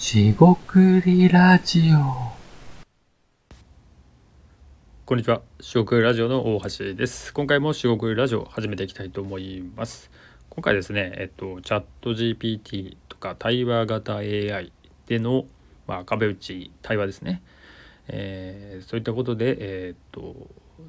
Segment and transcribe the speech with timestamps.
[0.00, 2.32] しごくりラジオ
[5.04, 5.42] こんにちは。
[5.60, 7.34] 四国ラジオの大橋です。
[7.34, 10.10] 今回も四国ラジオ始めていきたいと思います。
[10.48, 14.72] 今回ですね、えっと、チャット GPT とか対話型 AI
[15.06, 15.44] での、
[15.86, 17.42] まあ、壁打ち対話ですね。
[18.08, 20.34] えーそういったことで、えーっと、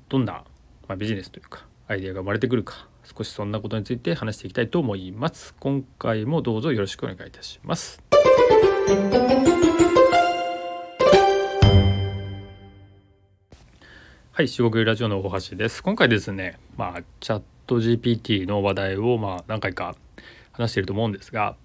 [0.08, 0.46] どんな、
[0.88, 5.54] まあ、ビジネスというか、アイデアが生まれてくるか、少しそんなことについて話していきたいと思います。
[5.60, 8.11] 今回もどうぞよろしくお願いいたします。
[14.34, 15.84] はい、四国ラジオの大橋です。
[15.84, 19.96] 今回ですね、まあ、チャット GPT の話題を、まあ、何回か
[20.52, 21.56] 話していると思うんですが、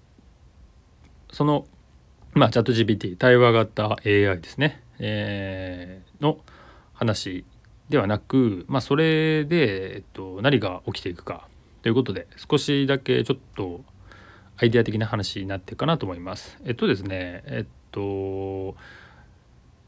[1.31, 1.65] その、
[2.33, 6.39] まあ、チャット GPT、対話型 AI ですね、えーの
[6.93, 7.45] 話
[7.89, 11.47] ではなく、まあ、それで、えっと、何が起きていくか
[11.81, 13.81] ということで、少しだけちょっと
[14.57, 16.57] アイデア的な話になっていくかなと思います。
[16.65, 18.75] えっとですね、えっと、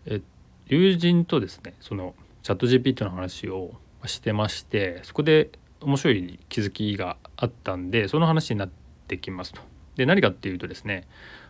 [0.05, 0.21] え
[0.67, 3.73] 友人とですね、その、チャット GPT の話を
[4.07, 5.49] してましてそこで
[5.81, 8.69] 面白い気づきがあったんでその話になっ
[9.07, 9.61] てきますと。
[9.95, 11.07] で何かっていうとですね、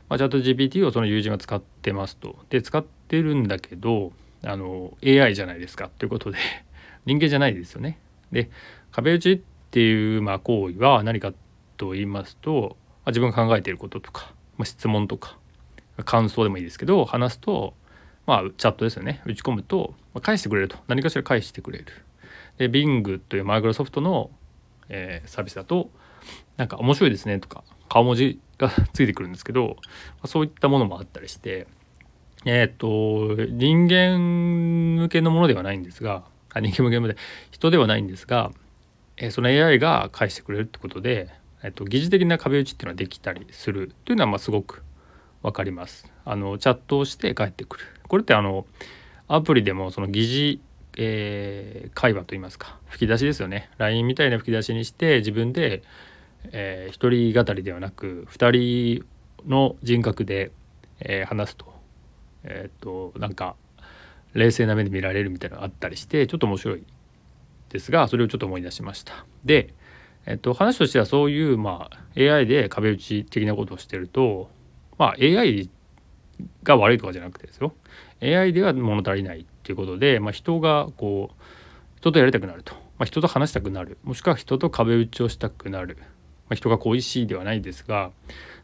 [0.07, 2.37] まあ、チャット GPT をその友人が使ってますと。
[2.49, 4.11] で使ってるんだけど
[4.43, 6.37] あの AI じゃないですかということで
[7.05, 7.99] 人間じゃないですよね。
[8.31, 8.49] で
[8.91, 11.33] 壁打ちっていうまあ行為は何か
[11.77, 12.77] と言いますと、
[13.09, 15.37] まあ、自分が考えていることとか、まあ、質問とか
[16.05, 17.73] 感想でもいいですけど話すと
[18.29, 19.23] まあ、チャットですよね。
[19.25, 20.77] 打ち込むと、まあ、返してくれると。
[20.87, 21.85] 何かしら返してくれる。
[22.59, 24.29] で Bing というマイクロソフトの、
[24.87, 25.89] えーサービスだと
[26.55, 29.85] なんか面白いですねとか顔文字がついてくるんですけど、ま
[30.23, 31.65] あそういったものもあったりして
[32.45, 37.15] えっ、と人間向けのものではないんですが人間向けので
[37.49, 38.51] 人ではないんですが、
[39.17, 41.29] えーその AI が返してくれるってことで、
[41.63, 44.83] えっと疑似的な壁打ちっていうのはできたりするというのはまあすごく
[45.41, 46.11] わかります。
[46.25, 47.85] あのチャットをして返ってくる。
[48.07, 48.65] これってあの
[49.27, 50.61] アプリでもその疑似、
[50.97, 53.69] えー会話といいますか吹き出しですよね。
[53.77, 55.83] LINE みたいな吹き出しにして自分で、
[56.51, 59.05] えー一人語りではなく二人
[59.47, 60.51] の人格で、
[60.99, 61.79] えー話すと
[62.43, 63.55] えっ、となんか
[64.33, 66.83] 冷静な目で見られるみたいなのがあったりしてちょっと面白い
[67.69, 69.25] ですがそれをちょっと思い出しました。
[69.45, 69.73] で
[70.29, 74.51] えっと、話としてはそういう、まあ、AI で壁打ち的なことをしてると、
[74.99, 75.71] まあ、AI
[76.61, 77.73] が悪いとかじゃなくてですよ。
[78.21, 81.43] AI では物足りないっていうことで、まあ、人がこう
[81.97, 83.97] 人とやりたくなると、まあ、人と話したくなる。
[84.03, 86.05] もしくは人と壁打ちをしたくなる、ま
[86.51, 88.11] あ、人が恋しいではないですが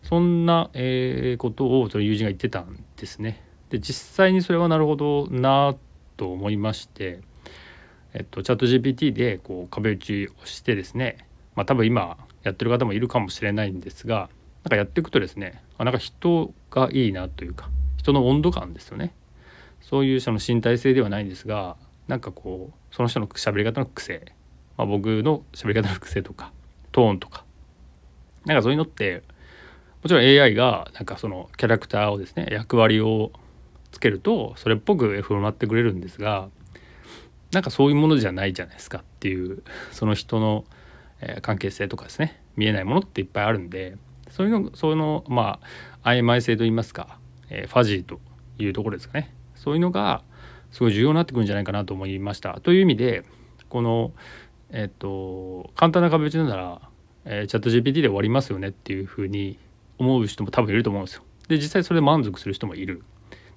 [0.03, 3.41] そんな、えーことをその友人が言ってたんですね。
[3.69, 5.75] で実際にそれはなるほどな
[6.15, 7.21] と思いまして、
[8.13, 11.25] えっと、チャット GPT でこう壁打ちをしてですね
[11.55, 14.29] まあ多分今やってる方もいるかもしれないんですが
[14.63, 19.13] なんかやっていくとですねあなんか人がいいなというか人の温度感ですよね。
[19.81, 21.77] そういうその身体性ではないんですが
[22.07, 24.33] なんかこうその人の喋り方の癖、
[24.77, 26.51] まあ、僕の喋り方の癖とか
[26.91, 27.45] トーンとか
[28.45, 29.23] なんかそういうのって
[30.01, 33.31] もちろん AI がなんかそのキャラクターをですね役割を
[33.91, 36.49] つけるとそれっぽく振る舞ってくれるんですが
[37.51, 40.65] なんかそういうものじゃないじゃないですかっていうその人の
[41.21, 43.97] え関係性とかですね見えないものっていっぱいあるんで
[44.29, 45.59] そういうのそのま
[46.03, 47.17] あ曖昧性といいますか、
[47.49, 48.19] えーファジーと
[48.57, 49.33] いうところですかね。
[49.55, 50.23] そういうのが
[50.71, 52.59] すごい重要になってくるんじゃないかなと思いました。
[52.61, 53.23] という意味で
[53.69, 54.11] この
[54.71, 56.81] えっ、と簡単な壁打ちなら、
[57.25, 59.57] えーチャット GPT で終わりますよねっていうふうに
[59.97, 61.23] 思う人も多分いると思うんですよ。
[61.47, 63.03] で実際それで満足する人もいる。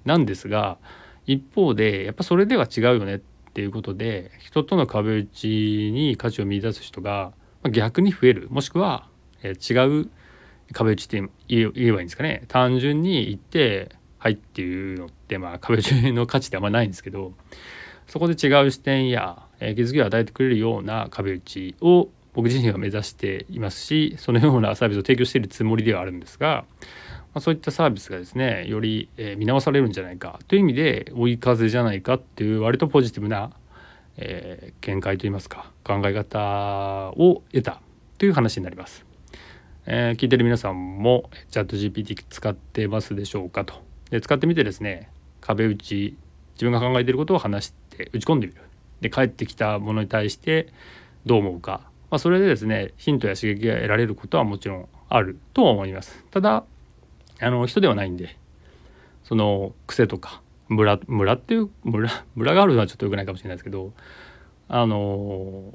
[0.05, 0.77] なんですが
[1.25, 3.19] 一方でやっぱそれでは違うよねっ
[3.53, 5.47] ていうことで人との壁打ち
[5.93, 7.33] に価値を見出す人が
[7.69, 8.47] 逆に増える。
[8.49, 9.07] もしくは、
[9.43, 10.09] え違う
[10.73, 12.43] 壁打ちって言えばいいんですかね。
[12.47, 13.89] 単純に言って
[14.19, 17.33] 「はい」っていうのってまあ壁打ちの価値ってあんまないんですけど
[18.07, 26.85] そこで違う視点や、え気づきを与えてくれるような壁打ちを僕自身は目指していますしそのようなサービスを提供しているつもりではあるんですが、ま
[27.35, 33.51] あ、そういったサービスがですねより、え見直されるんじゃないかという意味で追い風じゃないかっていう割とポジティブな、
[34.21, 37.81] えー見解といいますか考え方を得た
[38.17, 39.05] という話になります。
[39.85, 43.75] えー聞いてる皆さんもチャット GPT 使ってますでしょうかと。
[44.11, 45.09] で使ってみてですね
[45.41, 46.17] 壁打ち
[46.53, 48.61] 自分が考えていることを話して打ち込んでみる。
[49.01, 50.67] で返ってきたものに対して
[51.25, 51.81] どう思うか、
[52.11, 56.25] まあ、それでですねヒントや刺激が得られることはもちろんあるとは思います。
[56.31, 56.65] ただ
[57.39, 58.35] あの人ではないんで
[59.23, 63.91] その癖とかムラムラっていうムラムラがあるのはちょっと良くないかもしれないですけど
[64.67, 65.73] あの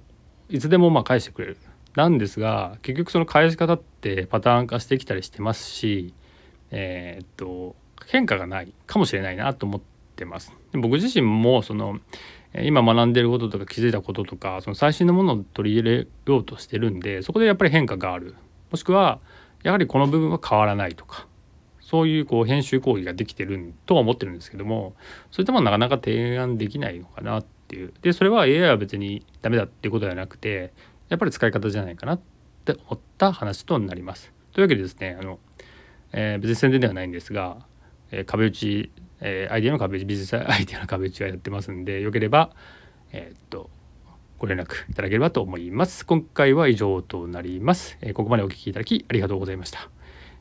[0.48, 1.56] いつでもまあ返してくれる
[1.96, 6.14] なんですが結局その返し方ってパターン化してきたりしてますし
[6.70, 7.76] えーっと
[8.06, 9.80] 変化がないかもしれないなと思っ
[10.16, 10.52] てます。
[10.72, 12.00] 僕自身もその
[12.62, 18.34] 今学んでることとか気づいたこととかその最新のものを取り入れようとしてるんでそこでやっぱり変化がある
[18.70, 19.18] もしくは
[19.64, 21.26] やはりこの部分は変わらないとか
[21.94, 24.96] そういうこう編集講義ができてるとは思ってるんですけども
[25.30, 27.94] そういったもなかなか提案できないのかなっていう。
[28.02, 30.72] でそれは AI は別にダメだっていうことではなくて
[31.08, 32.20] やっぱり使い方じゃないかなっ
[32.64, 34.32] て思った話となります。
[34.54, 35.38] というわけでですねあの、
[36.10, 37.58] えー、別に宣伝ではないんですが、
[38.10, 38.90] えー、壁打ち
[39.20, 42.50] えー、アイデアの壁打ちビジネス アイデアの壁打ちはやってますんでよければ
[43.12, 43.70] えー、っと
[44.38, 46.04] ご連絡いただければと思います。
[46.04, 49.88] 今回は以上となります、え、ここまでお聞きいただきありがとうございました、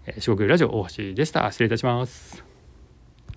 [0.05, 1.49] えー、四国ラジオ大橋でした。
[1.51, 2.52] 失礼いたします。